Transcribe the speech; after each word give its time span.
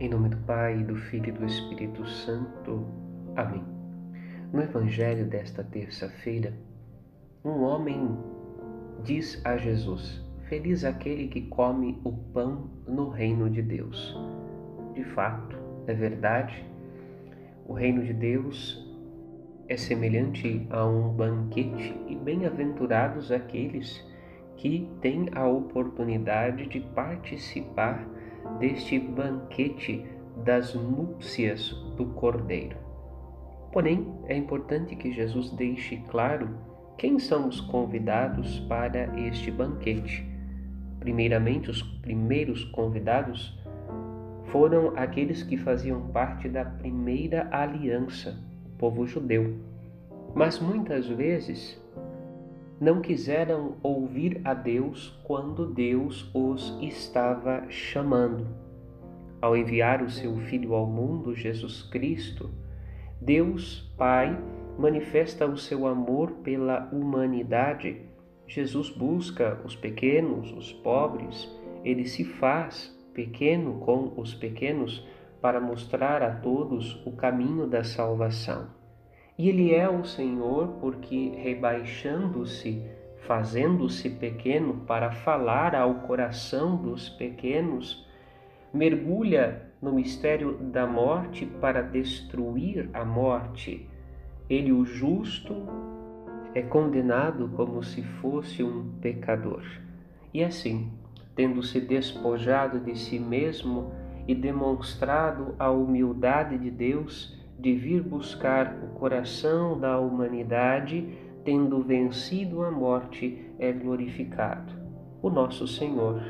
Em 0.00 0.08
nome 0.08 0.28
do 0.28 0.36
Pai, 0.36 0.76
do 0.84 0.94
Filho 0.94 1.30
e 1.30 1.32
do 1.32 1.44
Espírito 1.44 2.06
Santo. 2.06 2.86
Amém. 3.34 3.64
No 4.52 4.62
Evangelho 4.62 5.26
desta 5.26 5.64
terça-feira, 5.64 6.54
um 7.44 7.64
homem 7.64 8.16
diz 9.02 9.44
a 9.44 9.56
Jesus: 9.56 10.24
Feliz 10.48 10.84
aquele 10.84 11.26
que 11.26 11.42
come 11.48 12.00
o 12.04 12.12
pão 12.12 12.70
no 12.86 13.08
reino 13.08 13.50
de 13.50 13.60
Deus. 13.60 14.16
De 14.94 15.02
fato, 15.02 15.56
é 15.88 15.94
verdade, 15.94 16.64
o 17.66 17.72
reino 17.72 18.04
de 18.04 18.12
Deus 18.12 18.80
é 19.66 19.76
semelhante 19.76 20.64
a 20.70 20.86
um 20.86 21.08
banquete 21.08 21.92
e 22.06 22.14
bem-aventurados 22.14 23.32
aqueles 23.32 24.00
que 24.56 24.88
têm 25.00 25.28
a 25.34 25.44
oportunidade 25.44 26.68
de 26.68 26.78
participar 26.78 28.06
deste 28.58 28.98
banquete 28.98 30.06
das 30.44 30.74
núpcias 30.74 31.70
do 31.96 32.06
Cordeiro. 32.06 32.76
Porém, 33.72 34.06
é 34.26 34.36
importante 34.36 34.96
que 34.96 35.12
Jesus 35.12 35.50
deixe 35.50 35.98
claro 36.08 36.48
quem 36.96 37.18
são 37.18 37.48
os 37.48 37.60
convidados 37.60 38.58
para 38.60 39.18
este 39.20 39.50
banquete. 39.50 40.26
Primeiramente, 40.98 41.70
os 41.70 41.82
primeiros 41.82 42.64
convidados 42.64 43.56
foram 44.46 44.94
aqueles 44.96 45.42
que 45.42 45.56
faziam 45.56 46.00
parte 46.08 46.48
da 46.48 46.64
primeira 46.64 47.48
aliança, 47.52 48.36
o 48.66 48.78
povo 48.78 49.06
judeu. 49.06 49.54
Mas 50.34 50.58
muitas 50.58 51.06
vezes 51.06 51.80
não 52.80 53.00
quiseram 53.00 53.76
ouvir 53.82 54.40
a 54.44 54.54
Deus 54.54 55.18
quando 55.24 55.66
Deus 55.66 56.30
os 56.32 56.78
estava 56.80 57.68
chamando. 57.68 58.46
Ao 59.40 59.56
enviar 59.56 60.02
o 60.02 60.10
seu 60.10 60.36
Filho 60.36 60.74
ao 60.74 60.86
mundo, 60.86 61.34
Jesus 61.34 61.82
Cristo, 61.82 62.50
Deus 63.20 63.92
Pai 63.96 64.38
manifesta 64.78 65.46
o 65.46 65.56
seu 65.56 65.86
amor 65.86 66.30
pela 66.44 66.88
humanidade. 66.92 68.02
Jesus 68.46 68.90
busca 68.90 69.60
os 69.64 69.74
pequenos, 69.74 70.52
os 70.52 70.72
pobres, 70.72 71.48
ele 71.84 72.06
se 72.06 72.24
faz 72.24 72.96
pequeno 73.12 73.80
com 73.80 74.12
os 74.16 74.34
pequenos 74.34 75.06
para 75.40 75.60
mostrar 75.60 76.22
a 76.22 76.30
todos 76.30 77.04
o 77.04 77.12
caminho 77.12 77.66
da 77.66 77.82
salvação. 77.82 78.77
E 79.38 79.48
Ele 79.48 79.72
é 79.72 79.88
o 79.88 80.04
Senhor 80.04 80.66
porque, 80.80 81.32
rebaixando-se, 81.36 82.82
fazendo-se 83.18 84.10
pequeno 84.10 84.82
para 84.84 85.12
falar 85.12 85.76
ao 85.76 85.94
coração 86.00 86.74
dos 86.74 87.08
pequenos, 87.08 88.04
mergulha 88.74 89.62
no 89.80 89.92
mistério 89.92 90.58
da 90.58 90.88
morte 90.88 91.46
para 91.46 91.82
destruir 91.82 92.90
a 92.92 93.04
morte. 93.04 93.88
Ele, 94.50 94.72
o 94.72 94.84
justo, 94.84 95.54
é 96.52 96.60
condenado 96.60 97.48
como 97.54 97.80
se 97.80 98.02
fosse 98.02 98.64
um 98.64 98.90
pecador. 99.00 99.62
E 100.34 100.42
assim, 100.42 100.90
tendo 101.36 101.62
se 101.62 101.80
despojado 101.80 102.80
de 102.80 102.98
si 102.98 103.20
mesmo 103.20 103.92
e 104.26 104.34
demonstrado 104.34 105.54
a 105.60 105.70
humildade 105.70 106.58
de 106.58 106.70
Deus, 106.72 107.37
de 107.58 107.74
vir 107.74 108.02
buscar 108.02 108.72
o 108.82 108.98
coração 108.98 109.78
da 109.78 109.98
humanidade, 109.98 111.08
tendo 111.44 111.82
vencido 111.82 112.62
a 112.62 112.70
morte, 112.70 113.44
é 113.58 113.72
glorificado. 113.72 114.72
O 115.20 115.28
nosso 115.28 115.66
Senhor. 115.66 116.22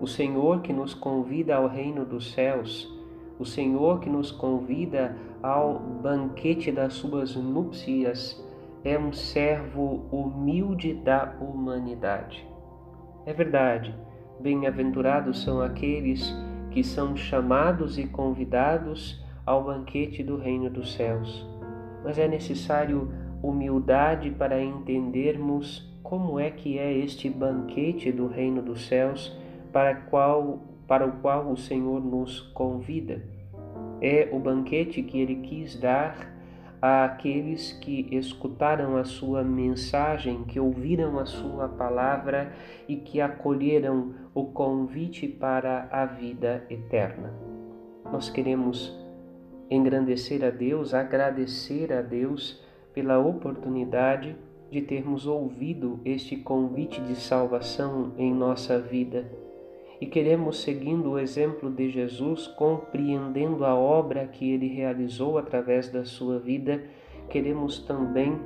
O 0.00 0.06
Senhor 0.06 0.60
que 0.60 0.72
nos 0.72 0.94
convida 0.94 1.56
ao 1.56 1.66
reino 1.66 2.04
dos 2.04 2.32
céus, 2.32 2.92
o 3.38 3.44
Senhor 3.44 3.98
que 4.00 4.08
nos 4.08 4.30
convida 4.30 5.16
ao 5.42 5.78
banquete 5.78 6.70
das 6.70 6.92
suas 6.94 7.34
núpcias, 7.34 8.42
é 8.84 8.96
um 8.96 9.12
servo 9.12 10.06
humilde 10.12 10.94
da 10.94 11.34
humanidade. 11.40 12.46
É 13.24 13.32
verdade, 13.32 13.92
bem-aventurados 14.38 15.42
são 15.42 15.60
aqueles 15.60 16.32
que 16.70 16.84
são 16.84 17.16
chamados 17.16 17.98
e 17.98 18.06
convidados 18.06 19.25
ao 19.46 19.62
banquete 19.62 20.24
do 20.24 20.36
reino 20.36 20.68
dos 20.68 20.92
céus. 20.92 21.46
Mas 22.02 22.18
é 22.18 22.26
necessário 22.26 23.12
humildade 23.42 24.30
para 24.30 24.60
entendermos 24.60 25.88
como 26.02 26.38
é 26.38 26.50
que 26.50 26.78
é 26.78 26.92
este 26.92 27.30
banquete 27.30 28.12
do 28.12 28.26
reino 28.26 28.60
dos 28.60 28.86
céus 28.86 29.36
para, 29.72 29.94
qual, 29.94 30.60
para 30.86 31.06
o 31.06 31.12
qual 31.20 31.50
o 31.50 31.56
Senhor 31.56 32.04
nos 32.04 32.40
convida. 32.40 33.22
É 34.00 34.28
o 34.32 34.38
banquete 34.38 35.02
que 35.02 35.20
ele 35.20 35.36
quis 35.36 35.78
dar 35.78 36.34
àqueles 36.80 37.72
que 37.72 38.06
escutaram 38.12 38.96
a 38.96 39.04
sua 39.04 39.42
mensagem, 39.42 40.44
que 40.44 40.60
ouviram 40.60 41.18
a 41.18 41.26
sua 41.26 41.68
palavra 41.68 42.52
e 42.86 42.96
que 42.96 43.20
acolheram 43.20 44.14
o 44.34 44.44
convite 44.44 45.26
para 45.26 45.88
a 45.90 46.04
vida 46.04 46.64
eterna. 46.68 47.32
Nós 48.12 48.30
queremos 48.30 49.05
engrandecer 49.70 50.44
a 50.44 50.50
Deus, 50.50 50.94
agradecer 50.94 51.92
a 51.92 52.00
Deus 52.02 52.62
pela 52.92 53.18
oportunidade 53.18 54.36
de 54.70 54.80
termos 54.80 55.26
ouvido 55.26 56.00
este 56.04 56.36
convite 56.36 57.00
de 57.00 57.14
salvação 57.14 58.12
em 58.16 58.32
nossa 58.32 58.78
vida. 58.78 59.30
E 60.00 60.06
queremos, 60.06 60.60
seguindo 60.60 61.12
o 61.12 61.18
exemplo 61.18 61.70
de 61.70 61.88
Jesus, 61.90 62.46
compreendendo 62.46 63.64
a 63.64 63.74
obra 63.74 64.26
que 64.26 64.50
ele 64.50 64.68
realizou 64.68 65.38
através 65.38 65.88
da 65.88 66.04
sua 66.04 66.38
vida, 66.38 66.84
queremos 67.30 67.78
também, 67.78 68.38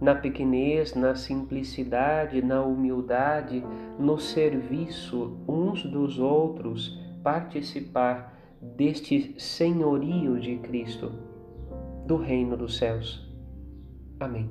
na 0.00 0.14
pequenez, 0.14 0.94
na 0.94 1.16
simplicidade, 1.16 2.40
na 2.40 2.62
humildade, 2.62 3.64
no 3.98 4.18
serviço 4.18 5.36
uns 5.48 5.82
dos 5.82 6.20
outros, 6.20 6.96
participar 7.24 8.37
deste 8.60 9.34
senhorio 9.38 10.40
de 10.40 10.56
Cristo, 10.58 11.12
do 12.06 12.16
reino 12.16 12.56
dos 12.56 12.76
céus. 12.76 13.26
Amém. 14.20 14.50